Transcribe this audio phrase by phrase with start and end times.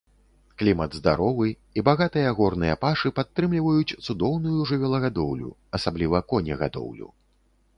[0.59, 1.49] Клімат здаровы,
[1.79, 5.49] і багатыя горныя пашы падтрымліваюць цудоўную жывёлагадоўлю,
[5.81, 7.07] асабліва конегадоўлю.